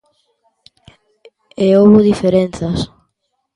E 1.65 1.67
houbo 1.77 1.99
diferenzas. 2.09 2.79